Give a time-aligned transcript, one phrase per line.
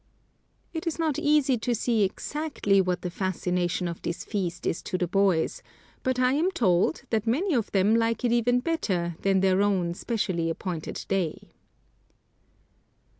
[0.73, 4.97] It is not easy to see exactly what the fascination of this feast is to
[4.97, 5.61] the boys,
[6.01, 9.93] but I am told that many of them like it even better than their own
[9.93, 11.49] specially appointed day.